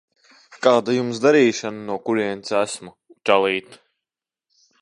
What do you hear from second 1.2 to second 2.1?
darīšana no